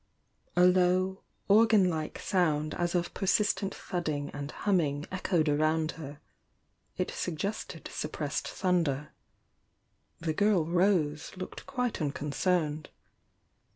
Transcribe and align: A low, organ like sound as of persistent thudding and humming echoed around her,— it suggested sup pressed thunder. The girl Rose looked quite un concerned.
A 0.55 0.65
low, 0.65 1.21
organ 1.47 1.87
like 1.87 2.17
sound 2.17 2.73
as 2.73 2.95
of 2.95 3.13
persistent 3.13 3.75
thudding 3.75 4.31
and 4.31 4.49
humming 4.49 5.05
echoed 5.11 5.47
around 5.47 5.91
her,— 5.91 6.19
it 6.97 7.11
suggested 7.11 7.87
sup 7.87 8.13
pressed 8.13 8.47
thunder. 8.47 9.09
The 10.19 10.33
girl 10.33 10.65
Rose 10.65 11.37
looked 11.37 11.67
quite 11.67 12.01
un 12.01 12.09
concerned. 12.09 12.89